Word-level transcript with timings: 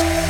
Podcast. 0.00 0.29